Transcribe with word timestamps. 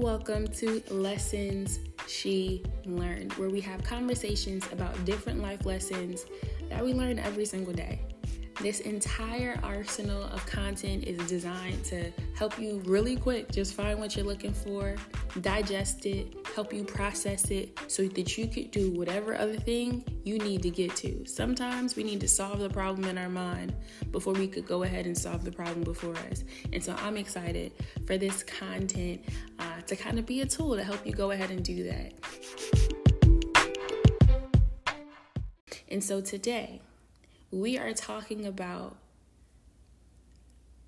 welcome 0.00 0.48
to 0.48 0.82
Lessons 0.88 1.78
She 2.08 2.64
Learned, 2.86 3.34
where 3.34 3.50
we 3.50 3.60
have 3.60 3.84
conversations 3.84 4.66
about 4.72 5.04
different 5.04 5.42
life 5.42 5.66
lessons 5.66 6.24
that 6.70 6.82
we 6.82 6.94
learn 6.94 7.18
every 7.18 7.44
single 7.44 7.74
day. 7.74 8.00
This 8.62 8.80
entire 8.80 9.58
arsenal 9.62 10.22
of 10.24 10.44
content 10.46 11.04
is 11.04 11.18
designed 11.28 11.82
to 11.84 12.10
help 12.34 12.58
you 12.58 12.82
really 12.84 13.16
quick 13.16 13.50
just 13.50 13.74
find 13.74 13.98
what 13.98 14.16
you're 14.16 14.24
looking 14.24 14.52
for, 14.52 14.96
digest 15.40 16.04
it, 16.04 16.34
help 16.54 16.70
you 16.72 16.84
process 16.84 17.50
it 17.50 17.78
so 17.86 18.06
that 18.08 18.36
you 18.36 18.46
could 18.48 18.70
do 18.70 18.90
whatever 18.90 19.34
other 19.34 19.56
thing 19.56 20.04
you 20.24 20.38
need 20.38 20.62
to 20.62 20.70
get 20.70 20.94
to. 20.96 21.24
Sometimes 21.26 21.96
we 21.96 22.02
need 22.02 22.20
to 22.20 22.28
solve 22.28 22.58
the 22.58 22.68
problem 22.68 23.08
in 23.08 23.16
our 23.16 23.30
mind 23.30 23.74
before 24.12 24.34
we 24.34 24.46
could 24.46 24.66
go 24.66 24.82
ahead 24.82 25.06
and 25.06 25.16
solve 25.16 25.42
the 25.42 25.52
problem 25.52 25.82
before 25.82 26.16
us. 26.30 26.44
And 26.72 26.84
so 26.84 26.94
I'm 26.98 27.16
excited 27.16 27.72
for 28.06 28.18
this 28.18 28.42
content 28.42 29.22
to 29.86 29.96
kind 29.96 30.18
of 30.18 30.26
be 30.26 30.40
a 30.40 30.46
tool 30.46 30.76
to 30.76 30.84
help 30.84 31.06
you 31.06 31.12
go 31.12 31.30
ahead 31.30 31.50
and 31.50 31.64
do 31.64 31.84
that. 31.84 32.12
And 35.88 36.02
so 36.02 36.20
today, 36.20 36.80
we 37.50 37.76
are 37.76 37.92
talking 37.92 38.46
about 38.46 38.96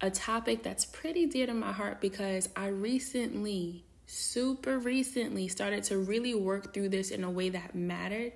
a 0.01 0.11
topic 0.11 0.63
that's 0.63 0.85
pretty 0.85 1.27
dear 1.27 1.47
to 1.47 1.55
my 1.55 1.73
heart 1.73 2.01
because 2.01 2.49
I 2.57 2.69
recently, 2.69 3.85
super 4.07 4.79
recently, 4.79 5.49
started 5.49 5.85
to 5.85 5.99
really 5.99 6.35
work 6.35 6.73
through 6.75 6.91
this 6.91 7.11
in 7.11 7.25
a 7.25 7.31
way 7.31 7.49
that 7.51 7.75
mattered, 7.75 8.33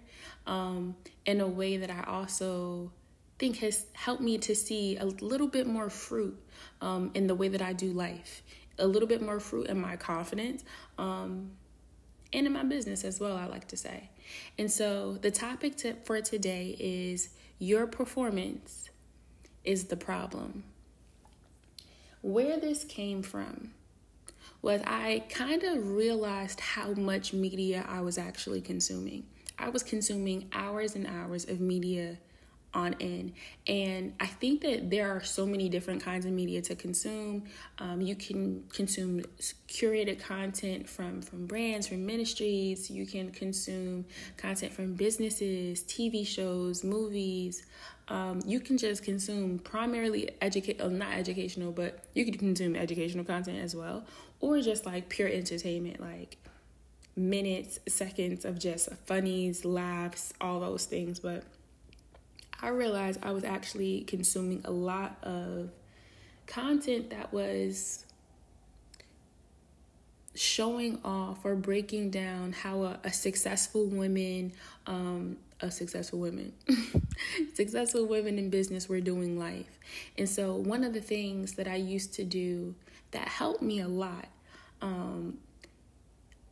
um, 0.47 0.97
in 1.25 1.41
a 1.41 1.47
way 1.47 1.77
that 1.77 1.91
I 1.91 2.05
also 2.09 2.92
think 3.38 3.59
has 3.59 3.86
helped 3.92 4.23
me 4.23 4.38
to 4.38 4.55
see 4.55 4.97
a 4.97 5.05
little 5.05 5.48
bit 5.48 5.66
more 5.66 5.91
fruit 5.91 6.36
um, 6.80 7.11
in 7.14 7.27
the 7.27 7.34
way 7.34 7.48
that 7.48 7.62
I 7.62 7.73
do 7.73 7.92
life, 7.92 8.42
a 8.78 8.86
little 8.86 9.08
bit 9.08 9.22
more 9.22 9.40
fruit 9.40 9.66
in 9.66 9.80
my 9.80 9.96
confidence. 9.96 10.64
Um, 10.98 11.52
and 12.32 12.46
in 12.46 12.52
my 12.52 12.64
business 12.64 13.05
as 13.05 13.20
well, 13.20 13.36
I 13.36 13.46
like 13.46 13.68
to 13.68 13.77
say. 13.77 14.10
And 14.58 14.70
so, 14.70 15.14
the 15.14 15.30
topic 15.30 15.77
to, 15.78 15.94
for 16.05 16.20
today 16.20 16.77
is 16.78 17.30
your 17.58 17.86
performance 17.86 18.91
is 19.64 19.84
the 19.84 19.96
problem. 19.96 20.64
Where 22.22 22.58
this 22.58 22.84
came 22.84 23.22
from 23.22 23.72
was 24.62 24.80
I 24.84 25.24
kind 25.28 25.62
of 25.62 25.90
realized 25.90 26.61
how 26.61 26.92
much 26.94 27.33
media 27.33 27.86
I 27.88 28.00
was 28.00 28.18
actually 28.18 28.61
consuming. 28.61 29.24
I 29.58 29.68
was 29.68 29.83
consuming 29.83 30.48
hours 30.52 30.96
and 30.96 31.06
hours 31.06 31.44
of 31.44 31.61
media 31.61 32.18
on 32.77 32.94
end. 33.00 33.32
And 33.66 34.12
I 34.20 34.27
think 34.27 34.60
that 34.60 34.91
there 34.91 35.10
are 35.10 35.24
so 35.24 35.46
many 35.46 35.69
different 35.70 36.05
kinds 36.05 36.27
of 36.27 36.32
media 36.32 36.60
to 36.62 36.77
consume. 36.77 37.44
Um, 37.78 38.02
you 38.02 38.14
can 38.14 38.64
consume 38.70 39.22
curated 39.66 40.20
content 40.20 40.88
from 40.88 41.22
from 41.22 41.46
brands, 41.46 41.88
from 41.88 42.05
ministries. 42.05 42.91
You 42.91 43.06
can 43.06 43.30
consume 43.30 44.05
content 44.36 44.74
from 44.74 44.92
businesses, 44.94 45.83
TV 45.84 46.24
shows, 46.27 46.84
movies. 46.84 47.64
Um, 48.08 48.41
you 48.46 48.60
can 48.60 48.77
just 48.77 49.02
consume 49.02 49.58
primarily 49.58 50.30
educate, 50.40 50.80
oh, 50.80 50.88
not 50.88 51.14
educational, 51.14 51.72
but 51.72 52.05
you 52.14 52.24
can 52.24 52.34
consume 52.34 52.77
educational 52.77 53.24
content 53.24 53.58
as 53.58 53.74
well, 53.74 54.05
or 54.38 54.61
just 54.61 54.86
like 54.86 55.08
pure 55.08 55.28
entertainment, 55.28 55.98
like 55.98 56.36
minutes, 57.16 57.80
seconds 57.88 58.44
of 58.44 58.58
just 58.58 58.90
funnies, 59.06 59.64
laughs, 59.64 60.34
all 60.40 60.61
those 60.61 60.84
things. 60.84 61.18
But 61.18 61.42
I 62.62 62.68
realized 62.68 63.20
I 63.22 63.32
was 63.32 63.44
actually 63.44 64.02
consuming 64.02 64.62
a 64.64 64.70
lot 64.70 65.16
of 65.22 65.70
content 66.46 67.10
that 67.10 67.32
was 67.32 68.04
showing 70.34 71.00
off 71.04 71.44
or 71.44 71.54
breaking 71.54 72.10
down 72.10 72.52
how 72.52 72.82
a, 72.82 72.98
a 73.04 73.12
successful 73.12 73.86
woman, 73.86 74.52
um, 74.86 75.36
a 75.61 75.70
successful 75.70 76.18
women, 76.18 76.52
successful 77.55 78.06
women 78.06 78.39
in 78.39 78.50
business 78.50 78.89
were 78.89 79.00
doing 79.00 79.39
life. 79.39 79.78
And 80.18 80.28
so, 80.28 80.55
one 80.55 80.84
of 80.84 80.92
the 80.92 81.00
things 81.00 81.52
that 81.52 81.66
I 81.66 81.77
used 81.77 82.14
to 82.14 82.24
do 82.24 82.74
that 83.12 83.28
helped 83.28 83.62
me 83.62 83.80
a 83.80 83.89
lot 83.89 84.27
um, 84.83 85.39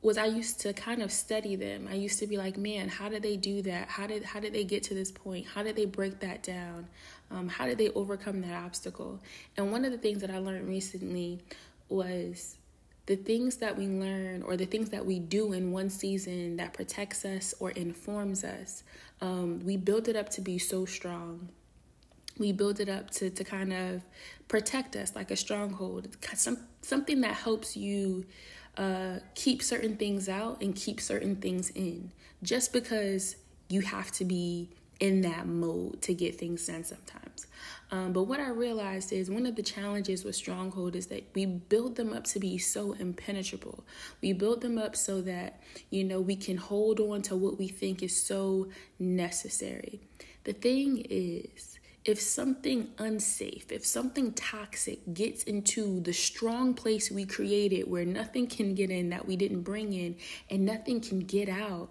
was 0.05 0.19
I 0.19 0.27
used 0.27 0.61
to 0.61 0.75
kind 0.75 1.01
of 1.01 1.11
study 1.11 1.57
them. 1.57 1.89
I 1.91 1.95
used 1.95 2.19
to 2.19 2.27
be 2.27 2.37
like, 2.37 2.59
man, 2.59 2.91
how 2.91 3.09
did 3.09 3.23
they 3.23 3.39
do 3.39 3.63
that? 3.63 3.89
How 3.89 4.07
did 4.07 4.23
how 4.23 4.39
did 4.39 4.53
they 4.53 4.63
get 4.63 4.83
to 4.85 4.95
this 4.95 5.11
point? 5.11 5.47
How 5.47 5.63
did 5.63 5.77
they 5.77 5.87
break 5.87 6.21
that 6.21 6.43
down? 6.43 6.87
Um, 7.31 7.49
how 7.49 7.65
did 7.65 7.79
they 7.79 7.89
overcome 7.89 8.43
that 8.43 8.63
obstacle? 8.63 9.19
And 9.57 9.73
one 9.73 9.83
of 9.87 9.93
the 9.93 9.99
things 9.99 10.21
that 10.21 10.31
I 10.31 10.39
learned 10.39 10.69
recently 10.69 11.41
was 11.89 12.59
the 13.07 13.17
things 13.17 13.57
that 13.57 13.79
we 13.79 13.87
learn 13.87 14.43
or 14.43 14.59
the 14.59 14.67
things 14.67 14.91
that 14.91 15.07
we 15.07 15.19
do 15.19 15.55
in 15.55 15.73
one 15.73 15.89
season 15.89 16.59
that 16.59 16.75
protects 16.75 17.25
us 17.25 17.55
or 17.59 17.71
informs 17.71 18.45
us, 18.45 18.83
um, 19.23 19.61
we 19.65 19.79
build 19.79 20.09
it 20.09 20.17
up 20.17 20.29
to 20.31 20.43
be 20.43 20.59
so 20.59 20.85
strong. 20.85 21.49
We 22.39 22.53
build 22.53 22.79
it 22.79 22.91
up 22.91 23.11
to, 23.13 23.31
to 23.31 23.45
kind 23.45 23.73
of 23.73 24.03
protect 24.49 24.97
us 24.97 25.15
like 25.15 25.31
a 25.31 25.37
stronghold, 25.37 26.09
some, 26.35 26.59
something 26.83 27.23
that 27.23 27.35
helps 27.35 27.75
you 27.77 28.27
uh, 28.77 29.19
keep 29.35 29.63
certain 29.63 29.97
things 29.97 30.29
out 30.29 30.63
and 30.63 30.75
keep 30.75 31.01
certain 31.01 31.37
things 31.37 31.71
in 31.71 32.11
just 32.43 32.73
because 32.73 33.37
you 33.69 33.81
have 33.81 34.11
to 34.13 34.25
be 34.25 34.69
in 35.01 35.23
that 35.23 35.47
mode 35.47 36.01
to 36.03 36.15
get 36.15 36.39
things 36.39 36.67
done 36.67 36.85
sometimes. 36.85 37.47
Um, 37.91 38.13
but 38.13 38.25
what 38.25 38.41
I 38.41 38.49
realized 38.49 39.13
is 39.13 39.31
one 39.31 39.47
of 39.47 39.57
the 39.57 39.63
challenges 39.63 40.25
with 40.25 40.35
Stronghold 40.35 40.97
is 40.97 41.07
that 41.09 41.25
we 41.35 41.47
build 41.47 41.97
them 41.97 42.13
up 42.13 42.25
to 42.25 42.39
be 42.39 42.59
so 42.59 42.93
impenetrable. 42.93 43.85
We 44.23 44.33
build 44.33 44.61
them 44.61 44.79
up 44.79 44.97
so 44.97 45.21
that, 45.23 45.61
you 45.91 46.05
know, 46.05 46.21
we 46.21 46.37
can 46.37 46.57
hold 46.57 47.01
on 47.01 47.23
to 47.23 47.37
what 47.37 47.59
we 47.59 47.69
think 47.69 48.03
is 48.03 48.21
so 48.21 48.69
necessary. 48.99 50.01
The 50.45 50.53
thing 50.53 51.05
is, 51.09 51.79
if 52.05 52.21
something 52.21 52.89
unsafe, 52.99 53.73
if 53.73 53.85
something 53.85 54.33
toxic 54.33 55.01
gets 55.15 55.43
into 55.45 56.01
the 56.01 56.13
strong 56.13 56.75
place 56.75 57.11
we 57.11 57.25
created 57.25 57.91
where 57.91 58.05
nothing 58.05 58.47
can 58.47 58.75
get 58.75 58.91
in 58.91 59.09
that 59.09 59.27
we 59.27 59.37
didn't 59.37 59.63
bring 59.63 59.93
in 59.93 60.17
and 60.51 60.67
nothing 60.67 61.01
can 61.01 61.21
get 61.21 61.49
out, 61.49 61.89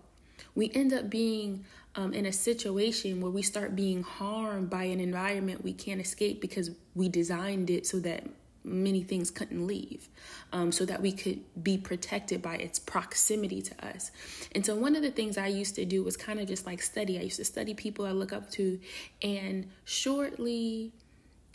we 0.55 0.71
end 0.75 0.93
up 0.93 1.09
being 1.09 1.65
um, 1.95 2.13
in 2.13 2.25
a 2.25 2.31
situation 2.31 3.21
where 3.21 3.31
we 3.31 3.41
start 3.41 3.75
being 3.75 4.03
harmed 4.03 4.69
by 4.69 4.83
an 4.83 4.99
environment 4.99 5.63
we 5.63 5.73
can't 5.73 6.01
escape 6.01 6.41
because 6.41 6.71
we 6.95 7.09
designed 7.09 7.69
it 7.69 7.85
so 7.85 7.99
that 7.99 8.23
many 8.63 9.03
things 9.03 9.29
couldn't 9.29 9.65
leave 9.67 10.09
um, 10.51 10.71
so 10.71 10.85
that 10.85 11.01
we 11.01 11.11
could 11.11 11.41
be 11.61 11.77
protected 11.77 12.41
by 12.41 12.55
its 12.55 12.79
proximity 12.79 13.61
to 13.61 13.85
us. 13.85 14.11
And 14.53 14.65
so, 14.65 14.75
one 14.75 14.95
of 14.95 15.01
the 15.01 15.11
things 15.11 15.37
I 15.37 15.47
used 15.47 15.75
to 15.75 15.85
do 15.85 16.03
was 16.03 16.17
kind 16.17 16.39
of 16.39 16.47
just 16.47 16.65
like 16.65 16.81
study. 16.81 17.19
I 17.19 17.23
used 17.23 17.37
to 17.37 17.45
study 17.45 17.73
people 17.73 18.05
I 18.05 18.11
look 18.11 18.33
up 18.33 18.49
to, 18.51 18.79
and 19.21 19.69
shortly 19.85 20.93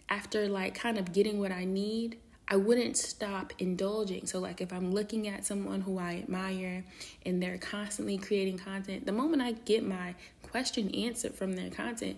after, 0.09 0.49
like, 0.49 0.75
kind 0.75 0.99
of 0.99 1.13
getting 1.13 1.39
what 1.39 1.53
I 1.53 1.65
need. 1.65 2.19
I 2.51 2.57
wouldn't 2.57 2.97
stop 2.97 3.53
indulging. 3.59 4.27
So, 4.27 4.39
like, 4.39 4.63
if 4.63 4.73
I'm 4.73 4.91
looking 4.91 5.29
at 5.29 5.45
someone 5.45 5.83
who 5.83 5.99
I 5.99 6.17
admire 6.23 6.83
and 7.27 7.43
they're 7.43 7.59
constantly 7.59 8.17
creating 8.17 8.59
content, 8.59 9.05
the 9.05 9.13
moment 9.13 9.43
I 9.43 9.53
get 9.53 9.87
my 9.87 10.15
question 10.43 10.95
answered 10.95 11.35
from 11.35 11.57
their 11.57 11.69
content, 11.69 12.17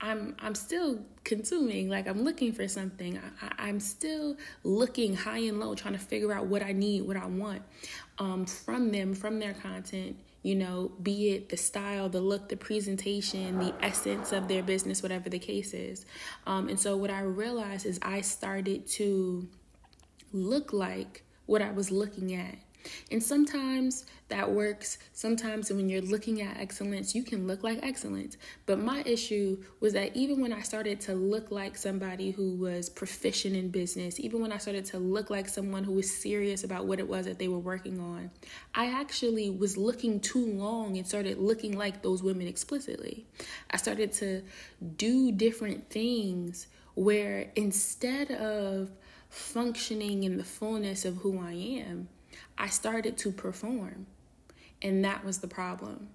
I'm 0.00 0.36
I'm 0.38 0.54
still 0.54 1.00
consuming, 1.24 1.88
like 1.88 2.06
I'm 2.06 2.22
looking 2.22 2.52
for 2.52 2.68
something. 2.68 3.18
I, 3.40 3.52
I'm 3.58 3.80
still 3.80 4.36
looking 4.62 5.14
high 5.14 5.38
and 5.38 5.60
low, 5.60 5.74
trying 5.74 5.94
to 5.94 6.00
figure 6.00 6.32
out 6.32 6.46
what 6.46 6.62
I 6.62 6.72
need, 6.72 7.02
what 7.02 7.16
I 7.16 7.26
want 7.26 7.62
um, 8.18 8.46
from 8.46 8.90
them, 8.90 9.14
from 9.14 9.38
their 9.38 9.54
content. 9.54 10.16
You 10.42 10.56
know, 10.56 10.92
be 11.02 11.30
it 11.30 11.48
the 11.48 11.56
style, 11.56 12.10
the 12.10 12.20
look, 12.20 12.50
the 12.50 12.56
presentation, 12.56 13.58
the 13.58 13.74
essence 13.80 14.32
of 14.32 14.46
their 14.46 14.62
business, 14.62 15.02
whatever 15.02 15.30
the 15.30 15.38
case 15.38 15.72
is. 15.72 16.04
Um, 16.46 16.68
and 16.68 16.78
so, 16.78 16.96
what 16.96 17.10
I 17.10 17.20
realized 17.20 17.86
is 17.86 17.98
I 18.02 18.20
started 18.20 18.86
to 18.88 19.48
look 20.32 20.72
like 20.72 21.22
what 21.46 21.62
I 21.62 21.70
was 21.70 21.90
looking 21.90 22.34
at 22.34 22.56
and 23.10 23.22
sometimes 23.22 24.04
that 24.28 24.50
works. 24.50 24.98
Sometimes 25.12 25.70
when 25.70 25.88
you're 25.88 26.00
looking 26.00 26.40
at 26.40 26.56
excellence, 26.56 27.14
you 27.14 27.22
can 27.22 27.46
look 27.46 27.62
like 27.62 27.78
excellence. 27.82 28.36
But 28.66 28.78
my 28.78 29.02
issue 29.04 29.62
was 29.80 29.92
that 29.92 30.16
even 30.16 30.40
when 30.40 30.52
I 30.52 30.60
started 30.60 31.00
to 31.02 31.14
look 31.14 31.50
like 31.50 31.76
somebody 31.76 32.30
who 32.30 32.56
was 32.56 32.88
proficient 32.88 33.54
in 33.54 33.68
business, 33.68 34.18
even 34.18 34.40
when 34.40 34.50
I 34.50 34.58
started 34.58 34.86
to 34.86 34.98
look 34.98 35.28
like 35.28 35.48
someone 35.48 35.84
who 35.84 35.92
was 35.92 36.10
serious 36.10 36.64
about 36.64 36.86
what 36.86 36.98
it 36.98 37.08
was 37.08 37.26
that 37.26 37.38
they 37.38 37.48
were 37.48 37.58
working 37.58 38.00
on, 38.00 38.30
I 38.74 38.86
actually 38.86 39.50
was 39.50 39.76
looking 39.76 40.20
too 40.20 40.46
long 40.46 40.96
and 40.96 41.06
started 41.06 41.38
looking 41.38 41.76
like 41.76 42.02
those 42.02 42.22
women 42.22 42.46
explicitly. 42.46 43.26
I 43.70 43.76
started 43.76 44.12
to 44.14 44.42
do 44.96 45.32
different 45.32 45.90
things 45.90 46.66
where 46.94 47.50
instead 47.56 48.30
of 48.30 48.90
functioning 49.28 50.22
in 50.24 50.36
the 50.38 50.44
fullness 50.44 51.04
of 51.04 51.16
who 51.16 51.40
I 51.40 51.52
am, 51.52 52.08
I 52.58 52.68
started 52.68 53.16
to 53.18 53.32
perform. 53.32 54.06
And 54.82 55.04
that 55.04 55.24
was 55.24 55.38
the 55.38 55.48
problem. 55.48 56.08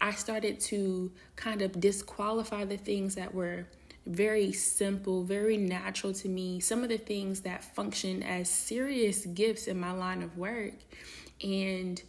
I 0.00 0.12
started 0.12 0.60
to 0.60 1.12
kind 1.36 1.62
of 1.62 1.80
disqualify 1.80 2.64
the 2.64 2.76
things 2.76 3.14
that 3.14 3.34
were 3.34 3.66
very 4.06 4.52
simple, 4.52 5.22
very 5.22 5.56
natural 5.56 6.12
to 6.12 6.28
me, 6.28 6.60
some 6.60 6.82
of 6.82 6.88
the 6.88 6.98
things 6.98 7.42
that 7.42 7.62
function 7.62 8.22
as 8.22 8.48
serious 8.48 9.26
gifts 9.26 9.66
in 9.68 9.78
my 9.78 9.92
line 9.92 10.22
of 10.22 10.36
work. 10.36 10.74
And 11.42 12.02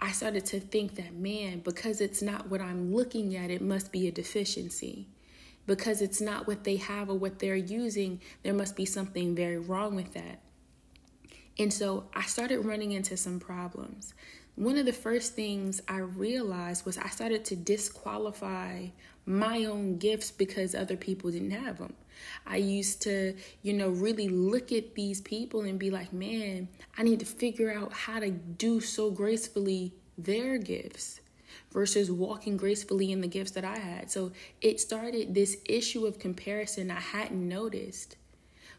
I 0.00 0.12
started 0.12 0.46
to 0.46 0.60
think 0.60 0.96
that, 0.96 1.14
man, 1.14 1.60
because 1.60 2.00
it's 2.00 2.22
not 2.22 2.50
what 2.50 2.60
I'm 2.60 2.94
looking 2.94 3.36
at, 3.36 3.50
it 3.50 3.62
must 3.62 3.92
be 3.92 4.08
a 4.08 4.12
deficiency. 4.12 5.06
Because 5.66 6.02
it's 6.02 6.20
not 6.20 6.46
what 6.46 6.64
they 6.64 6.76
have 6.76 7.10
or 7.10 7.14
what 7.18 7.38
they're 7.38 7.54
using, 7.54 8.20
there 8.42 8.54
must 8.54 8.76
be 8.76 8.84
something 8.84 9.34
very 9.34 9.58
wrong 9.58 9.94
with 9.94 10.14
that. 10.14 10.40
And 11.60 11.70
so 11.70 12.04
I 12.14 12.22
started 12.22 12.60
running 12.60 12.92
into 12.92 13.18
some 13.18 13.38
problems. 13.38 14.14
One 14.54 14.78
of 14.78 14.86
the 14.86 14.94
first 14.94 15.34
things 15.34 15.82
I 15.86 15.98
realized 15.98 16.86
was 16.86 16.96
I 16.96 17.08
started 17.08 17.44
to 17.46 17.56
disqualify 17.56 18.86
my 19.26 19.66
own 19.66 19.98
gifts 19.98 20.30
because 20.30 20.74
other 20.74 20.96
people 20.96 21.30
didn't 21.30 21.50
have 21.50 21.76
them. 21.76 21.92
I 22.46 22.56
used 22.56 23.02
to, 23.02 23.34
you 23.60 23.74
know, 23.74 23.90
really 23.90 24.30
look 24.30 24.72
at 24.72 24.94
these 24.94 25.20
people 25.20 25.60
and 25.60 25.78
be 25.78 25.90
like, 25.90 26.14
man, 26.14 26.68
I 26.96 27.02
need 27.02 27.20
to 27.20 27.26
figure 27.26 27.70
out 27.70 27.92
how 27.92 28.20
to 28.20 28.30
do 28.30 28.80
so 28.80 29.10
gracefully 29.10 29.92
their 30.16 30.56
gifts 30.56 31.20
versus 31.72 32.10
walking 32.10 32.56
gracefully 32.56 33.12
in 33.12 33.20
the 33.20 33.28
gifts 33.28 33.50
that 33.50 33.66
I 33.66 33.76
had. 33.76 34.10
So 34.10 34.32
it 34.62 34.80
started 34.80 35.34
this 35.34 35.58
issue 35.66 36.06
of 36.06 36.18
comparison 36.18 36.90
I 36.90 37.00
hadn't 37.00 37.46
noticed. 37.46 38.16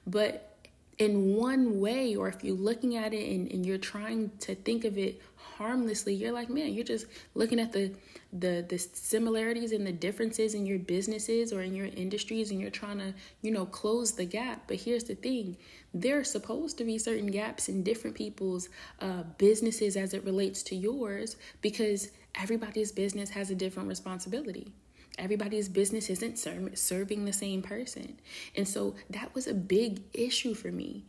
But 0.08 0.51
in 0.98 1.36
one 1.36 1.80
way, 1.80 2.16
or 2.16 2.28
if 2.28 2.44
you're 2.44 2.56
looking 2.56 2.96
at 2.96 3.14
it 3.14 3.34
and, 3.34 3.52
and 3.52 3.66
you're 3.66 3.78
trying 3.78 4.30
to 4.40 4.56
think 4.56 4.86
of 4.86 4.98
it 4.98 5.22
harmlessly, 5.36 6.14
you're 6.14 6.32
like, 6.32 6.50
man, 6.50 6.74
you're 6.74 6.84
just 6.84 7.06
looking 7.34 7.60
at 7.60 7.72
the 7.72 7.92
the 8.34 8.66
the 8.70 8.78
similarities 8.78 9.74
and 9.74 9.86
the 9.86 9.92
differences 9.92 10.54
in 10.54 10.66
your 10.66 10.80
businesses 10.80 11.52
or 11.52 11.62
in 11.62 11.76
your 11.76 11.88
industries 11.88 12.50
and 12.50 12.62
you're 12.62 12.70
trying 12.70 12.98
to 12.98 13.14
you 13.42 13.52
know 13.52 13.66
close 13.66 14.14
the 14.14 14.26
gap. 14.26 14.64
But 14.68 14.78
here's 14.78 15.06
the 15.06 15.16
thing. 15.16 15.58
There 15.94 16.20
are 16.20 16.24
supposed 16.24 16.78
to 16.78 16.84
be 16.84 16.98
certain 16.98 17.28
gaps 17.28 17.68
in 17.68 17.84
different 17.84 18.16
people's 18.16 18.70
uh, 19.00 19.24
businesses 19.38 19.98
as 19.98 20.14
it 20.14 20.24
relates 20.24 20.64
to 20.64 20.76
yours 20.76 21.36
because 21.62 22.12
everybody's 22.36 22.92
business 22.92 23.30
has 23.32 23.50
a 23.50 23.56
different 23.56 23.90
responsibility 23.90 24.72
everybody's 25.18 25.70
business 25.70 26.10
isn't 26.10 26.38
ser- 26.38 26.72
serving 26.76 27.26
the 27.26 27.34
same 27.34 27.62
person 27.62 28.20
and 28.56 28.68
so 28.68 28.96
that 29.10 29.34
was 29.36 29.48
a 29.48 29.54
big 29.54 30.02
issue 30.14 30.54
for 30.54 30.72
me 30.72 31.04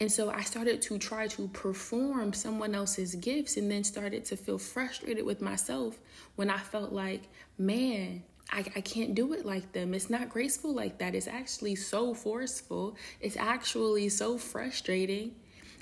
and 0.00 0.10
so 0.10 0.30
I 0.30 0.40
started 0.42 0.82
to 0.82 0.98
try 0.98 1.28
to 1.28 1.48
perform 1.48 2.32
someone 2.32 2.74
else's 2.74 3.14
gifts 3.14 3.56
and 3.56 3.70
then 3.70 3.84
started 3.84 4.24
to 4.24 4.36
feel 4.36 4.58
frustrated 4.58 5.24
with 5.24 5.40
myself 5.40 6.00
when 6.34 6.50
I 6.50 6.58
felt 6.58 6.92
like, 6.92 7.28
man, 7.56 8.24
I, 8.50 8.64
I 8.74 8.80
can't 8.80 9.14
do 9.14 9.32
it 9.32 9.46
like 9.46 9.72
them. 9.72 9.94
It's 9.94 10.10
not 10.10 10.28
graceful 10.28 10.74
like 10.74 10.98
that. 10.98 11.14
It's 11.14 11.28
actually 11.28 11.76
so 11.76 12.14
forceful. 12.14 12.96
It's 13.20 13.36
actually 13.36 14.08
so 14.08 14.38
frustrating. 14.38 15.36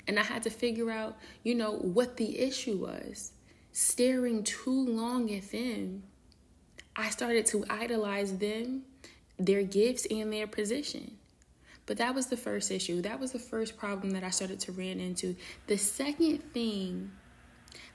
And 0.07 0.19
I 0.19 0.23
had 0.23 0.43
to 0.43 0.49
figure 0.49 0.91
out, 0.91 1.17
you 1.43 1.55
know, 1.55 1.71
what 1.71 2.17
the 2.17 2.39
issue 2.39 2.77
was. 2.77 3.31
Staring 3.71 4.43
too 4.43 4.87
long 4.87 5.33
at 5.33 5.49
them, 5.51 6.03
I 6.95 7.09
started 7.09 7.45
to 7.47 7.63
idolize 7.69 8.37
them, 8.37 8.83
their 9.39 9.63
gifts, 9.63 10.05
and 10.09 10.31
their 10.31 10.47
position. 10.47 11.17
But 11.85 11.97
that 11.97 12.13
was 12.13 12.27
the 12.27 12.37
first 12.37 12.71
issue. 12.71 13.01
That 13.01 13.19
was 13.19 13.31
the 13.31 13.39
first 13.39 13.77
problem 13.77 14.11
that 14.11 14.23
I 14.23 14.29
started 14.29 14.59
to 14.61 14.71
run 14.71 14.99
into. 14.99 15.35
The 15.67 15.77
second 15.77 16.39
thing 16.53 17.11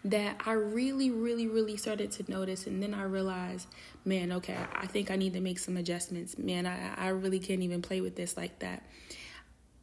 that 0.04 0.40
I 0.44 0.52
really, 0.52 1.10
really, 1.10 1.46
really 1.46 1.76
started 1.76 2.10
to 2.12 2.30
notice, 2.30 2.66
and 2.66 2.82
then 2.82 2.94
I 2.94 3.02
realized, 3.02 3.68
man, 4.04 4.32
okay, 4.32 4.56
I 4.74 4.86
think 4.86 5.10
I 5.10 5.16
need 5.16 5.32
to 5.34 5.40
make 5.40 5.58
some 5.58 5.76
adjustments. 5.76 6.38
Man, 6.38 6.66
I, 6.66 6.94
I 6.96 7.08
really 7.08 7.38
can't 7.38 7.62
even 7.62 7.82
play 7.82 8.00
with 8.00 8.16
this 8.16 8.36
like 8.36 8.58
that. 8.60 8.82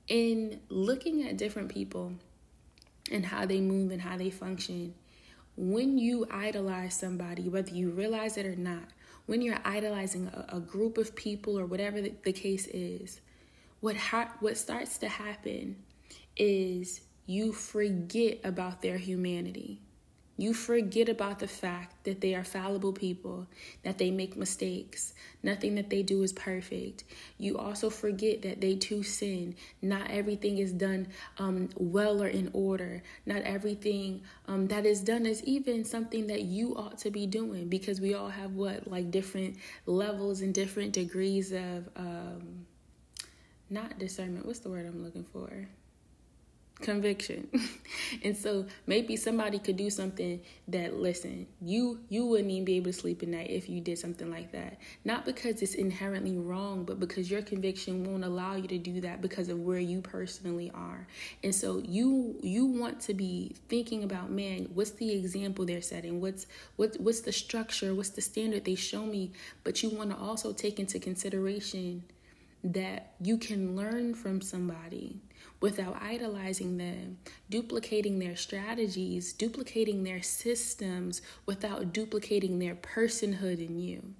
In 0.07 0.59
looking 0.69 1.27
at 1.27 1.37
different 1.37 1.69
people 1.69 2.13
and 3.11 3.25
how 3.25 3.45
they 3.45 3.61
move 3.61 3.91
and 3.91 4.01
how 4.01 4.17
they 4.17 4.29
function, 4.29 4.93
when 5.55 5.97
you 5.97 6.25
idolize 6.31 6.95
somebody, 6.95 7.47
whether 7.49 7.71
you 7.71 7.91
realize 7.91 8.37
it 8.37 8.45
or 8.45 8.55
not, 8.55 8.83
when 9.25 9.41
you're 9.41 9.59
idolizing 9.63 10.27
a, 10.27 10.57
a 10.57 10.59
group 10.59 10.97
of 10.97 11.15
people 11.15 11.57
or 11.57 11.65
whatever 11.65 12.01
the, 12.01 12.13
the 12.23 12.33
case 12.33 12.67
is, 12.67 13.21
what 13.79 13.95
ha- 13.95 14.33
what 14.39 14.57
starts 14.57 14.97
to 14.99 15.07
happen 15.07 15.75
is 16.35 17.01
you 17.25 17.53
forget 17.53 18.39
about 18.43 18.81
their 18.81 18.97
humanity. 18.97 19.82
You 20.35 20.53
forget 20.53 21.09
about 21.09 21.39
the 21.39 21.47
fact 21.47 22.05
that 22.05 22.21
they 22.21 22.33
are 22.33 22.43
fallible 22.43 22.91
people, 22.91 23.45
that 23.83 23.99
they 23.99 24.09
make 24.09 24.35
mistakes. 24.35 25.13
Nothing 25.43 25.75
that 25.75 25.91
they 25.91 26.01
do 26.01 26.23
is 26.23 26.33
perfect. 26.33 27.03
You 27.37 27.57
also 27.57 27.91
forget 27.91 28.41
that 28.41 28.59
they 28.59 28.75
too 28.75 29.03
sin. 29.03 29.55
Not 29.81 30.09
everything 30.09 30.57
is 30.57 30.71
done 30.71 31.07
um, 31.37 31.69
well 31.75 32.23
or 32.23 32.27
in 32.27 32.49
order. 32.53 33.03
Not 33.27 33.43
everything 33.43 34.21
um, 34.47 34.67
that 34.69 34.87
is 34.87 35.01
done 35.01 35.27
is 35.27 35.43
even 35.43 35.85
something 35.85 36.27
that 36.27 36.41
you 36.41 36.75
ought 36.75 36.97
to 36.99 37.11
be 37.11 37.27
doing 37.27 37.69
because 37.69 38.01
we 38.01 38.15
all 38.15 38.29
have 38.29 38.55
what, 38.55 38.89
like 38.89 39.11
different 39.11 39.57
levels 39.85 40.41
and 40.41 40.53
different 40.53 40.93
degrees 40.93 41.51
of. 41.51 41.89
Um, 41.95 42.65
not 43.69 43.97
discernment. 43.97 44.45
What's 44.45 44.59
the 44.59 44.69
word 44.69 44.85
I'm 44.85 45.03
looking 45.03 45.23
for? 45.23 45.67
Conviction. 46.83 47.47
and 48.23 48.35
so 48.35 48.65
maybe 48.87 49.15
somebody 49.15 49.57
could 49.57 49.77
do 49.77 49.89
something 49.89 50.41
that 50.67 50.93
listen, 50.93 51.47
you 51.61 52.01
you 52.09 52.25
wouldn't 52.25 52.51
even 52.51 52.65
be 52.65 52.75
able 52.75 52.91
to 52.91 52.93
sleep 52.93 53.23
at 53.23 53.29
night 53.29 53.49
if 53.49 53.69
you 53.69 53.79
did 53.79 53.97
something 53.97 54.29
like 54.29 54.51
that. 54.51 54.77
Not 55.05 55.23
because 55.23 55.61
it's 55.61 55.75
inherently 55.75 56.37
wrong, 56.37 56.83
but 56.83 56.99
because 56.99 57.31
your 57.31 57.41
conviction 57.41 58.03
won't 58.03 58.25
allow 58.25 58.55
you 58.55 58.67
to 58.67 58.77
do 58.77 58.99
that 58.99 59.21
because 59.21 59.47
of 59.47 59.61
where 59.61 59.79
you 59.79 60.01
personally 60.01 60.71
are. 60.75 61.07
And 61.41 61.55
so 61.55 61.77
you 61.77 62.35
you 62.43 62.65
want 62.65 62.99
to 63.01 63.13
be 63.13 63.55
thinking 63.69 64.03
about, 64.03 64.29
man, 64.29 64.67
what's 64.73 64.91
the 64.91 65.09
example 65.13 65.65
they're 65.65 65.81
setting? 65.81 66.19
What's 66.19 66.47
what 66.75 66.97
what's 66.99 67.21
the 67.21 67.31
structure? 67.31 67.95
What's 67.95 68.09
the 68.09 68.21
standard 68.21 68.65
they 68.65 68.75
show 68.75 69.05
me? 69.05 69.31
But 69.63 69.81
you 69.83 69.89
want 69.89 70.09
to 70.09 70.17
also 70.17 70.51
take 70.51 70.79
into 70.79 70.99
consideration 70.99 72.03
that 72.63 73.13
you 73.21 73.37
can 73.37 73.75
learn 73.75 74.13
from 74.13 74.41
somebody 74.41 75.21
without 75.59 76.01
idolizing 76.01 76.77
them, 76.77 77.17
duplicating 77.49 78.19
their 78.19 78.35
strategies, 78.35 79.33
duplicating 79.33 80.03
their 80.03 80.21
systems 80.21 81.21
without 81.45 81.93
duplicating 81.93 82.59
their 82.59 82.75
personhood 82.75 83.65
in 83.65 83.79
you. 83.79 84.13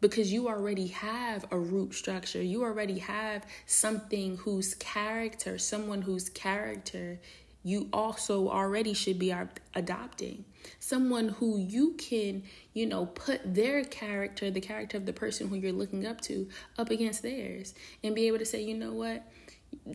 Because 0.00 0.32
you 0.32 0.48
already 0.48 0.88
have 0.88 1.44
a 1.50 1.58
root 1.58 1.94
structure, 1.94 2.42
you 2.42 2.62
already 2.62 2.98
have 2.98 3.44
something 3.66 4.36
whose 4.36 4.74
character, 4.74 5.58
someone 5.58 6.02
whose 6.02 6.28
character 6.28 7.18
you 7.64 7.88
also 7.92 8.48
already 8.48 8.94
should 8.94 9.18
be 9.18 9.34
adopting. 9.74 10.44
Someone 10.78 11.28
who 11.28 11.58
you 11.58 11.94
can, 11.94 12.44
you 12.72 12.86
know, 12.86 13.06
put 13.06 13.40
their 13.54 13.84
character, 13.84 14.50
the 14.50 14.60
character 14.60 14.96
of 14.96 15.06
the 15.06 15.12
person 15.12 15.48
who 15.48 15.56
you're 15.56 15.72
looking 15.72 16.06
up 16.06 16.20
to, 16.22 16.48
up 16.78 16.90
against 16.90 17.22
theirs 17.22 17.74
and 18.02 18.14
be 18.14 18.26
able 18.26 18.38
to 18.38 18.46
say, 18.46 18.62
you 18.62 18.74
know 18.74 18.92
what? 18.92 19.22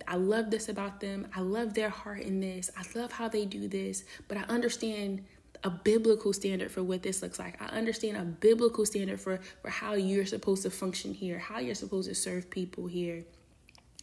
I 0.08 0.16
love 0.16 0.50
this 0.50 0.70
about 0.70 1.00
them. 1.00 1.28
I 1.36 1.42
love 1.42 1.74
their 1.74 1.90
heart 1.90 2.22
in 2.22 2.40
this. 2.40 2.70
I 2.78 2.84
love 2.98 3.12
how 3.12 3.28
they 3.28 3.46
do 3.46 3.68
this, 3.68 4.04
but 4.28 4.38
I 4.38 4.42
understand 4.42 5.24
a 5.64 5.70
biblical 5.70 6.34
standard 6.34 6.72
for 6.72 6.84
what 6.84 7.04
this 7.04 7.22
looks 7.22 7.40
like. 7.40 7.62
I 7.62 7.68
understand 7.68 8.18
a 8.18 8.24
biblical 8.24 8.86
standard 8.86 9.20
for 9.20 9.40
for 9.62 9.70
how 9.70 9.94
you're 9.94 10.26
supposed 10.26 10.64
to 10.64 10.70
function 10.70 11.14
here, 11.14 11.40
how 11.40 11.60
you're 11.60 11.76
supposed 11.76 12.10
to 12.10 12.16
serve 12.16 12.50
people 12.50 12.88
here 12.88 13.24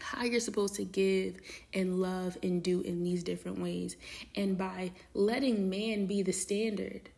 how 0.03 0.25
you're 0.25 0.41
supposed 0.41 0.75
to 0.77 0.85
give 0.85 1.39
and 1.75 2.00
love 2.00 2.37
and 2.43 2.62
do 2.62 2.81
in 2.83 3.03
these 3.05 3.23
different 3.23 3.59
ways. 3.59 3.97
And 4.35 4.57
by 4.57 4.93
letting 5.15 5.69
man 5.71 6.07
be 6.07 6.23
the 6.23 6.33
standard, 6.33 7.11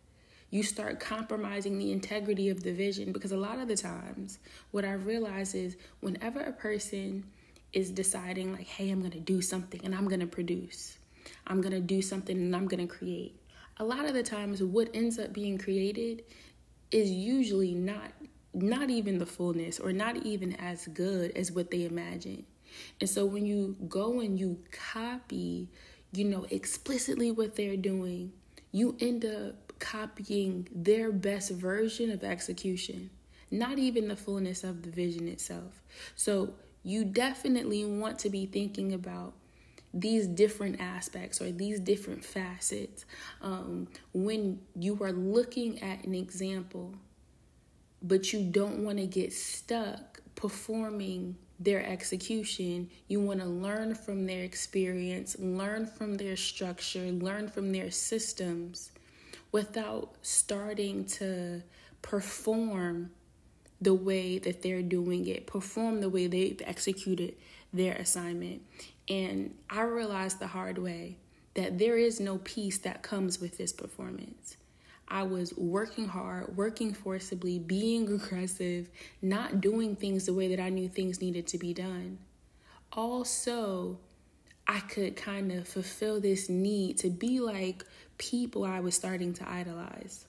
you 0.50 0.62
start 0.62 1.00
compromising 1.00 1.78
the 1.78 1.92
integrity 1.92 2.50
of 2.50 2.62
the 2.62 2.72
vision 2.72 3.12
because 3.12 3.32
a 3.32 3.36
lot 3.36 3.58
of 3.58 3.68
the 3.68 3.76
times 3.76 4.38
what 4.70 4.84
I 4.84 4.92
realize 4.92 5.54
is 5.54 5.76
whenever 6.00 6.40
a 6.40 6.52
person 6.52 7.24
is 7.72 7.90
deciding 7.90 8.52
like 8.52 8.66
hey 8.66 8.90
I'm 8.90 9.00
going 9.00 9.12
to 9.12 9.20
do 9.20 9.42
something 9.42 9.80
and 9.84 9.94
I'm 9.94 10.08
going 10.08 10.20
to 10.20 10.26
produce. 10.26 10.98
I'm 11.46 11.60
going 11.60 11.72
to 11.72 11.80
do 11.80 12.02
something 12.02 12.36
and 12.36 12.54
I'm 12.54 12.66
going 12.66 12.86
to 12.86 12.92
create. 12.92 13.38
A 13.78 13.84
lot 13.84 14.04
of 14.04 14.14
the 14.14 14.22
times 14.22 14.62
what 14.62 14.90
ends 14.94 15.18
up 15.18 15.32
being 15.32 15.58
created 15.58 16.24
is 16.90 17.10
usually 17.10 17.74
not 17.74 18.12
not 18.54 18.90
even 18.90 19.18
the 19.18 19.26
fullness 19.26 19.80
or 19.80 19.92
not 19.92 20.16
even 20.26 20.54
as 20.56 20.86
good 20.88 21.30
as 21.36 21.50
what 21.50 21.70
they 21.70 21.84
imagine 21.84 22.44
and 23.00 23.08
so 23.08 23.24
when 23.24 23.46
you 23.46 23.76
go 23.88 24.20
and 24.20 24.38
you 24.38 24.58
copy, 24.70 25.68
you 26.12 26.24
know, 26.24 26.46
explicitly 26.50 27.30
what 27.30 27.56
they're 27.56 27.76
doing, 27.76 28.32
you 28.70 28.96
end 29.00 29.24
up 29.24 29.72
copying 29.78 30.68
their 30.72 31.10
best 31.12 31.50
version 31.50 32.10
of 32.10 32.22
execution, 32.22 33.10
not 33.50 33.78
even 33.78 34.08
the 34.08 34.16
fullness 34.16 34.64
of 34.64 34.82
the 34.82 34.90
vision 34.90 35.28
itself. 35.28 35.82
So 36.14 36.54
you 36.82 37.04
definitely 37.04 37.84
want 37.84 38.18
to 38.20 38.30
be 38.30 38.46
thinking 38.46 38.92
about 38.92 39.34
these 39.94 40.26
different 40.26 40.80
aspects 40.80 41.40
or 41.40 41.52
these 41.52 41.78
different 41.78 42.24
facets 42.24 43.04
um, 43.42 43.86
when 44.14 44.58
you 44.74 44.98
are 45.02 45.12
looking 45.12 45.82
at 45.82 46.04
an 46.04 46.14
example, 46.14 46.94
but 48.02 48.32
you 48.32 48.42
don't 48.42 48.84
want 48.84 48.98
to 48.98 49.06
get 49.06 49.32
stuck 49.32 50.20
performing 50.34 51.36
their 51.60 51.84
execution. 51.86 52.90
You 53.06 53.20
want 53.20 53.40
to 53.40 53.46
learn 53.46 53.94
from 53.94 54.26
their 54.26 54.42
experience, 54.42 55.36
learn 55.38 55.86
from 55.86 56.16
their 56.16 56.36
structure, 56.36 57.10
learn 57.12 57.48
from 57.48 57.70
their 57.70 57.90
systems 57.90 58.90
without 59.52 60.14
starting 60.22 61.04
to 61.04 61.62
perform 62.00 63.10
the 63.82 63.94
way 63.94 64.38
that 64.38 64.62
they're 64.62 64.82
doing 64.82 65.26
it, 65.26 65.46
perform 65.46 66.00
the 66.00 66.08
way 66.08 66.26
they've 66.26 66.60
executed 66.64 67.34
their 67.72 67.94
assignment. 67.94 68.62
And 69.08 69.54
I 69.68 69.82
realized 69.82 70.38
the 70.38 70.46
hard 70.46 70.78
way 70.78 71.16
that 71.54 71.78
there 71.78 71.98
is 71.98 72.20
no 72.20 72.38
peace 72.38 72.78
that 72.78 73.02
comes 73.02 73.40
with 73.40 73.58
this 73.58 73.72
performance. 73.72 74.56
I 75.08 75.24
was 75.24 75.52
working 75.56 76.06
hard, 76.06 76.56
working 76.56 76.94
forcibly, 76.94 77.58
being 77.58 78.10
aggressive, 78.10 78.88
not 79.20 79.60
doing 79.60 79.96
things 79.96 80.26
the 80.26 80.32
way 80.32 80.48
that 80.54 80.62
I 80.62 80.70
knew 80.70 80.88
things 80.88 81.20
needed 81.20 81.46
to 81.48 81.58
be 81.58 81.74
done. 81.74 82.18
Also, 82.92 83.98
I 84.66 84.80
could 84.80 85.16
kind 85.16 85.50
of 85.52 85.66
fulfill 85.68 86.20
this 86.20 86.48
need 86.48 86.98
to 86.98 87.10
be 87.10 87.40
like 87.40 87.84
people 88.16 88.64
I 88.64 88.80
was 88.80 88.94
starting 88.94 89.34
to 89.34 89.50
idolize. 89.50 90.26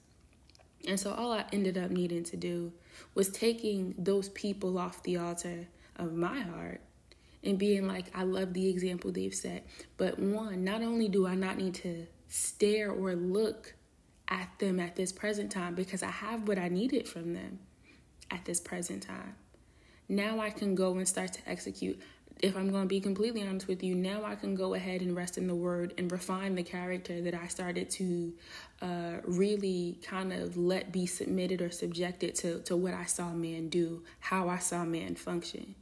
And 0.86 1.00
so 1.00 1.14
all 1.14 1.32
I 1.32 1.46
ended 1.54 1.78
up 1.78 1.92
needing 1.92 2.24
to 2.26 2.36
do 2.36 2.74
was 3.16 3.30
taking 3.30 3.96
those 3.98 4.30
people 4.30 4.78
off 4.78 5.04
the 5.04 5.18
altar 5.18 5.68
of 5.96 6.14
my 6.14 6.40
heart 6.42 6.82
and 7.44 7.60
being 7.60 7.88
like, 7.88 8.06
I 8.16 8.24
love 8.24 8.54
the 8.54 8.70
example 8.70 9.12
they've 9.12 9.34
set. 9.34 9.66
But 9.98 10.18
one, 10.20 10.64
not 10.64 10.82
only 10.82 11.10
do 11.10 11.28
I 11.28 11.36
not 11.36 11.58
need 11.58 11.76
to 11.76 12.08
stare 12.28 12.92
or 12.92 13.16
look 13.16 13.74
at 14.28 14.50
them 14.60 14.80
at 14.80 14.96
this 14.96 15.12
present 15.12 15.52
time 15.52 15.76
because 15.76 16.02
I 16.02 16.10
have 16.10 16.48
what 16.48 16.58
I 16.58 16.70
needed 16.70 17.08
from 17.08 17.34
them 17.34 17.60
at 18.32 18.46
this 18.46 18.60
present 18.60 19.04
time. 19.04 19.36
Now 20.10 20.40
I 20.40 20.50
can 20.50 20.76
go 20.76 20.98
and 20.98 21.08
start 21.08 21.34
to 21.34 21.50
execute. 21.50 22.00
If 22.42 22.58
I'm 22.58 22.72
going 22.72 22.84
to 22.84 22.90
be 22.90 23.00
completely 23.00 23.42
honest 23.42 23.68
with 23.68 23.84
you, 23.84 23.96
now 23.96 24.26
I 24.26 24.36
can 24.36 24.54
go 24.54 24.74
ahead 24.74 25.02
and 25.02 25.16
rest 25.16 25.38
in 25.38 25.48
the 25.48 25.56
word 25.56 25.94
and 25.98 26.12
refine 26.12 26.56
the 26.56 26.64
character 26.64 27.22
that 27.22 27.34
I 27.34 27.48
started 27.48 27.90
to 27.92 28.34
uh, 28.82 29.12
really 29.24 30.00
kind 30.04 30.34
of 30.34 30.58
let 30.58 30.92
be 30.92 31.06
submitted 31.06 31.62
or 31.62 31.72
subjected 31.72 32.36
to, 32.36 32.60
to 32.64 32.76
what 32.76 32.94
I 32.94 33.06
saw 33.06 33.32
man 33.32 33.70
do, 33.70 34.04
how 34.20 34.50
I 34.50 34.58
saw 34.58 34.84
man 34.84 35.16
function. 35.16 35.76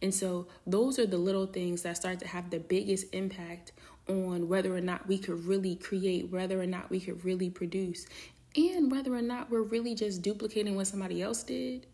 And 0.00 0.14
so 0.14 0.46
those 0.66 0.98
are 0.98 1.06
the 1.06 1.18
little 1.18 1.46
things 1.46 1.82
that 1.82 1.96
start 1.96 2.18
to 2.20 2.26
have 2.28 2.50
the 2.50 2.60
biggest 2.60 3.14
impact 3.14 3.72
on 4.08 4.48
whether 4.48 4.74
or 4.74 4.80
not 4.80 5.06
we 5.06 5.18
could 5.18 5.44
really 5.44 5.76
create, 5.76 6.30
whether 6.30 6.60
or 6.60 6.66
not 6.66 6.90
we 6.90 7.00
could 7.00 7.24
really 7.24 7.50
produce, 7.50 8.06
and 8.54 8.90
whether 8.90 9.14
or 9.14 9.22
not 9.22 9.50
we're 9.50 9.62
really 9.62 9.94
just 9.94 10.22
duplicating 10.22 10.76
what 10.76 10.86
somebody 10.86 11.20
else 11.20 11.42
did, 11.42 11.86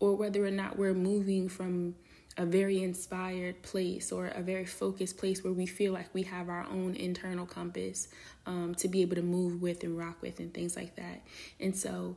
or 0.00 0.14
whether 0.14 0.44
or 0.44 0.50
not 0.50 0.78
we're 0.78 0.94
moving 0.94 1.48
from 1.48 1.94
a 2.36 2.44
very 2.44 2.82
inspired 2.82 3.62
place 3.62 4.12
or 4.12 4.26
a 4.26 4.42
very 4.42 4.66
focused 4.66 5.16
place 5.16 5.42
where 5.42 5.52
we 5.52 5.66
feel 5.66 5.92
like 5.92 6.12
we 6.12 6.22
have 6.22 6.48
our 6.48 6.66
own 6.70 6.94
internal 6.94 7.46
compass 7.46 8.08
um, 8.44 8.74
to 8.74 8.88
be 8.88 9.00
able 9.02 9.16
to 9.16 9.22
move 9.22 9.62
with 9.62 9.82
and 9.82 9.96
rock 9.96 10.20
with 10.20 10.38
and 10.38 10.52
things 10.52 10.76
like 10.76 10.96
that. 10.96 11.22
And 11.58 11.74
so 11.74 12.16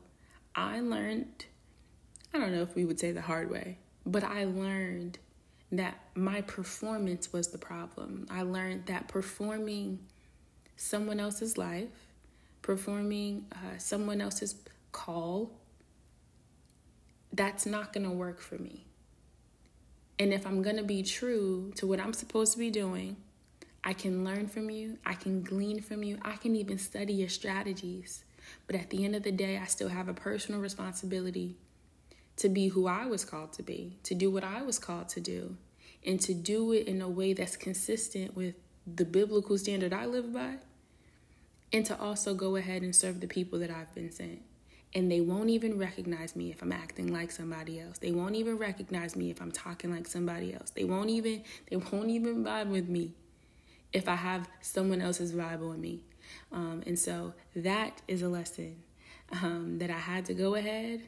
I 0.56 0.82
learned, 0.82 1.46
I 2.34 2.40
don't 2.40 2.52
know 2.52 2.62
if 2.62 2.76
we 2.76 2.84
would 2.84 3.00
say 3.00 3.12
the 3.12 3.22
hard 3.22 3.50
way, 3.50 3.78
but 4.06 4.24
I 4.24 4.44
learned 4.44 5.20
that 5.72 6.00
my 6.16 6.42
performance 6.42 7.32
was 7.32 7.50
the 7.50 7.58
problem. 7.58 8.28
I 8.30 8.42
learned 8.42 8.88
that 8.88 9.08
performing 9.08 10.00
someone 10.76 11.20
else's 11.20 11.58
life, 11.58 11.88
performing 12.62 13.46
uh, 13.54 13.78
someone 13.78 14.20
else's 14.20 14.56
call, 14.92 15.52
that's 17.32 17.66
not 17.66 17.94
going 17.94 18.06
to 18.06 18.12
work 18.12 18.42
for 18.42 18.56
me. 18.56 18.89
And 20.20 20.34
if 20.34 20.46
I'm 20.46 20.62
going 20.62 20.76
to 20.76 20.84
be 20.84 21.02
true 21.02 21.72
to 21.78 21.88
what 21.88 22.02
I'm 22.02 22.14
supposed 22.14 22.52
to 22.52 22.60
be 22.60 22.70
doing, 22.70 23.16
I 23.84 23.94
can 23.94 24.26
learn 24.26 24.48
from 24.48 24.70
you, 24.70 24.98
I 25.06 25.14
can 25.14 25.42
glean 25.42 25.82
from 25.82 26.04
you, 26.04 26.20
I 26.22 26.36
can 26.36 26.58
even 26.58 26.78
study 26.78 27.14
your 27.14 27.30
strategies. 27.30 28.26
But 28.68 28.76
at 28.76 28.90
the 28.90 29.06
end 29.06 29.16
of 29.16 29.24
the 29.24 29.32
day, 29.32 29.58
I 29.58 29.66
still 29.66 29.88
have 29.88 30.10
a 30.10 30.14
personal 30.14 30.60
responsibility 30.60 31.56
to 32.36 32.50
be 32.50 32.68
who 32.68 32.88
I 32.88 33.06
was 33.06 33.24
called 33.24 33.54
to 33.54 33.64
be, 33.64 33.98
to 34.04 34.14
do 34.14 34.30
what 34.30 34.44
I 34.44 34.62
was 34.62 34.78
called 34.78 35.08
to 35.10 35.22
do, 35.22 35.56
and 36.06 36.20
to 36.22 36.34
do 36.34 36.74
it 36.74 36.88
in 36.88 37.02
a 37.02 37.10
way 37.10 37.34
that's 37.34 37.56
consistent 37.56 38.36
with 38.36 38.56
the 38.86 39.06
biblical 39.06 39.58
standard 39.58 39.94
I 39.94 40.06
live 40.06 40.34
by, 40.34 40.56
and 41.72 41.86
to 41.86 42.00
also 42.00 42.34
go 42.34 42.56
ahead 42.58 42.82
and 42.82 42.96
serve 42.96 43.22
the 43.22 43.28
people 43.28 43.60
that 43.60 43.72
I've 43.72 43.94
been 43.96 44.12
sent. 44.12 44.42
And 44.96 45.12
they 45.12 45.22
won't 45.22 45.50
even 45.50 45.78
recognize 45.78 46.36
me 46.36 46.50
if 46.50 46.62
I'm 46.64 46.72
acting 46.72 47.14
like 47.14 47.32
somebody 47.32 47.80
else. 47.80 48.00
They 48.00 48.12
won't 48.12 48.36
even 48.36 48.58
recognize 48.58 49.16
me 49.16 49.30
if 49.30 49.40
I'm 49.40 49.52
talking 49.52 49.92
like 49.92 50.08
somebody 50.08 50.54
else. 50.54 50.72
They 50.72 50.84
won't 50.84 51.10
even 51.10 51.44
they 51.70 51.76
won't 51.76 52.10
even 52.10 52.44
vibe 52.44 52.70
with 52.70 52.90
me 52.90 53.14
if 53.94 54.08
I 54.08 54.16
have 54.16 54.48
someone 54.62 55.02
else's 55.02 55.34
vibe 55.34 55.62
on 55.68 55.80
me. 55.80 56.02
Um, 56.52 56.84
and 56.86 56.98
so 56.98 57.34
that 57.56 58.02
is 58.08 58.22
a 58.22 58.30
lesson 58.30 58.78
um, 59.32 59.78
that 59.80 59.90
I 59.90 60.00
had 60.00 60.26
to 60.26 60.34
go 60.34 60.56
ahead 60.56 61.02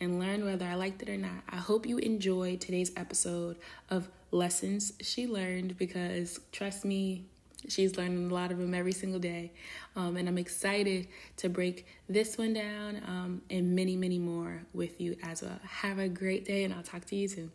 and 0.00 0.18
learn 0.18 0.44
whether 0.44 0.64
I 0.64 0.74
liked 0.74 1.02
it 1.02 1.08
or 1.08 1.16
not. 1.16 1.42
I 1.48 1.56
hope 1.56 1.86
you 1.86 1.98
enjoyed 1.98 2.60
today's 2.60 2.90
episode 2.96 3.58
of 3.90 4.08
Lessons 4.30 4.92
She 5.00 5.26
Learned 5.26 5.76
because 5.76 6.40
trust 6.52 6.84
me, 6.84 7.26
she's 7.68 7.96
learning 7.96 8.30
a 8.30 8.34
lot 8.34 8.50
of 8.50 8.58
them 8.58 8.74
every 8.74 8.92
single 8.92 9.20
day. 9.20 9.52
Um, 9.96 10.16
and 10.16 10.28
I'm 10.28 10.38
excited 10.38 11.08
to 11.38 11.48
break 11.48 11.86
this 12.08 12.38
one 12.38 12.54
down 12.54 13.02
um, 13.06 13.42
and 13.50 13.74
many, 13.74 13.96
many 13.96 14.18
more 14.18 14.62
with 14.72 15.00
you 15.00 15.16
as 15.22 15.42
well. 15.42 15.58
Have 15.64 15.98
a 15.98 16.08
great 16.08 16.44
day, 16.44 16.64
and 16.64 16.72
I'll 16.72 16.82
talk 16.82 17.04
to 17.06 17.16
you 17.16 17.28
soon. 17.28 17.52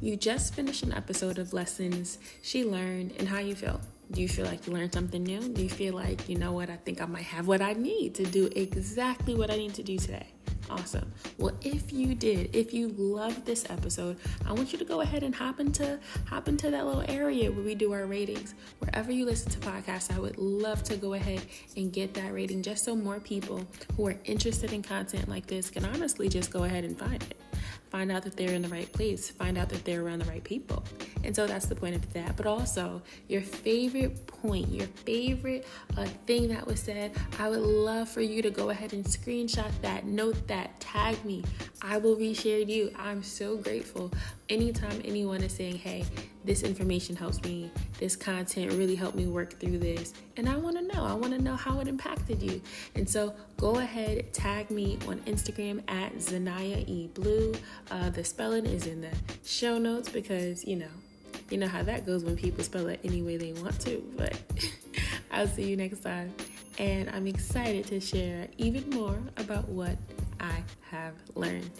You 0.00 0.16
just 0.16 0.54
finished 0.54 0.82
an 0.82 0.92
episode 0.92 1.38
of 1.38 1.54
Lessons 1.54 2.18
She 2.42 2.62
Learned 2.62 3.14
and 3.18 3.26
How 3.26 3.38
You 3.38 3.54
Feel. 3.54 3.80
Do 4.10 4.20
you 4.20 4.28
feel 4.28 4.44
like 4.44 4.66
you 4.66 4.74
learned 4.74 4.92
something 4.92 5.22
new? 5.22 5.40
Do 5.40 5.62
you 5.62 5.70
feel 5.70 5.94
like, 5.94 6.28
you 6.28 6.36
know 6.36 6.52
what, 6.52 6.68
I 6.68 6.76
think 6.76 7.00
I 7.00 7.06
might 7.06 7.24
have 7.24 7.46
what 7.48 7.62
I 7.62 7.72
need 7.72 8.14
to 8.16 8.24
do 8.24 8.50
exactly 8.54 9.34
what 9.34 9.50
I 9.50 9.56
need 9.56 9.72
to 9.74 9.82
do 9.82 9.96
today? 9.96 10.33
Awesome. 10.70 11.12
Well, 11.38 11.54
if 11.62 11.92
you 11.92 12.14
did, 12.14 12.54
if 12.54 12.72
you 12.72 12.88
loved 12.88 13.44
this 13.44 13.68
episode, 13.68 14.16
I 14.46 14.52
want 14.52 14.72
you 14.72 14.78
to 14.78 14.84
go 14.84 15.02
ahead 15.02 15.22
and 15.22 15.34
hop 15.34 15.60
into 15.60 15.98
hop 16.26 16.48
into 16.48 16.70
that 16.70 16.86
little 16.86 17.04
area 17.08 17.50
where 17.52 17.64
we 17.64 17.74
do 17.74 17.92
our 17.92 18.06
ratings. 18.06 18.54
Wherever 18.78 19.12
you 19.12 19.24
listen 19.26 19.50
to 19.52 19.58
podcasts, 19.58 20.14
I 20.14 20.18
would 20.18 20.38
love 20.38 20.82
to 20.84 20.96
go 20.96 21.14
ahead 21.14 21.42
and 21.76 21.92
get 21.92 22.14
that 22.14 22.32
rating 22.32 22.62
just 22.62 22.84
so 22.84 22.96
more 22.96 23.20
people 23.20 23.66
who 23.96 24.06
are 24.06 24.16
interested 24.24 24.72
in 24.72 24.82
content 24.82 25.28
like 25.28 25.46
this 25.46 25.70
can 25.70 25.84
honestly 25.84 26.28
just 26.28 26.50
go 26.50 26.64
ahead 26.64 26.84
and 26.84 26.98
find 26.98 27.22
it 27.22 27.36
find 27.94 28.10
out 28.10 28.22
that 28.24 28.36
they're 28.36 28.50
in 28.50 28.60
the 28.60 28.68
right 28.68 28.92
place, 28.92 29.30
find 29.30 29.56
out 29.56 29.68
that 29.68 29.84
they're 29.84 30.02
around 30.02 30.18
the 30.18 30.24
right 30.24 30.42
people. 30.42 30.82
And 31.22 31.34
so 31.34 31.46
that's 31.46 31.66
the 31.66 31.76
point 31.76 31.94
of 31.94 32.12
that. 32.12 32.36
But 32.36 32.44
also, 32.44 33.00
your 33.28 33.40
favorite 33.40 34.26
point, 34.26 34.66
your 34.68 34.88
favorite 34.88 35.64
uh, 35.96 36.04
thing 36.26 36.48
that 36.48 36.66
was 36.66 36.80
said, 36.80 37.12
I 37.38 37.48
would 37.48 37.60
love 37.60 38.08
for 38.08 38.20
you 38.20 38.42
to 38.42 38.50
go 38.50 38.70
ahead 38.70 38.94
and 38.94 39.04
screenshot 39.04 39.70
that, 39.82 40.06
note 40.06 40.48
that, 40.48 40.80
tag 40.80 41.24
me. 41.24 41.44
I 41.82 41.98
will 41.98 42.16
reshare 42.16 42.68
you. 42.68 42.90
I'm 42.98 43.22
so 43.22 43.58
grateful 43.58 44.10
anytime 44.48 45.00
anyone 45.04 45.44
is 45.44 45.52
saying, 45.52 45.76
hey, 45.76 46.04
this 46.44 46.62
information 46.62 47.16
helps 47.16 47.42
me, 47.42 47.70
this 47.98 48.16
content 48.16 48.72
really 48.72 48.94
helped 48.94 49.16
me 49.16 49.26
work 49.26 49.58
through 49.58 49.78
this. 49.78 50.12
And 50.36 50.48
I 50.48 50.56
want 50.56 50.76
to 50.76 50.82
know, 50.82 51.04
I 51.04 51.14
want 51.14 51.32
to 51.32 51.40
know 51.40 51.56
how 51.56 51.80
it 51.80 51.88
impacted 51.88 52.42
you. 52.42 52.60
And 52.94 53.08
so 53.08 53.34
go 53.56 53.78
ahead, 53.78 54.32
tag 54.32 54.70
me 54.70 54.98
on 55.08 55.18
Instagram 55.20 55.82
at 55.88 56.14
Zanaya 56.16 56.86
E 56.86 57.08
Blue. 57.14 57.54
Uh, 57.90 58.10
the 58.10 58.22
spelling 58.24 58.66
is 58.66 58.86
in 58.86 59.00
the 59.00 59.10
show 59.44 59.78
notes 59.78 60.08
because, 60.08 60.64
you 60.64 60.76
know, 60.76 60.88
you 61.50 61.58
know 61.58 61.68
how 61.68 61.82
that 61.82 62.06
goes 62.06 62.24
when 62.24 62.36
people 62.36 62.62
spell 62.64 62.88
it 62.88 63.00
any 63.04 63.22
way 63.22 63.36
they 63.36 63.52
want 63.52 63.80
to. 63.80 64.02
But 64.16 64.38
I'll 65.30 65.48
see 65.48 65.68
you 65.68 65.76
next 65.76 66.02
time. 66.02 66.34
And 66.78 67.08
I'm 67.10 67.26
excited 67.26 67.86
to 67.86 68.00
share 68.00 68.48
even 68.58 68.90
more 68.90 69.18
about 69.36 69.68
what 69.68 69.96
I 70.40 70.62
have 70.90 71.14
learned. 71.34 71.70